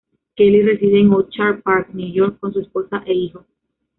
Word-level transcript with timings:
Kelly 0.35 0.63
reside 0.63 0.97
en 0.97 1.13
Orchard 1.13 1.61
Park, 1.63 1.93
New 1.93 2.07
York, 2.11 2.39
con 2.39 2.51
su 2.51 2.61
esposa 2.61 3.03
e 3.05 3.13
hijos. 3.13 3.45